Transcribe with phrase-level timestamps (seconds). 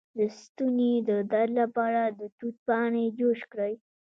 [0.17, 3.73] د ستوني د درد لپاره د توت پاڼې جوش کړئ